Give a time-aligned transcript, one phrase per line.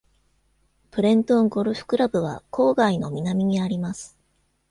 [0.89, 4.17] プレントンゴルフクラブは郊外の南にあります。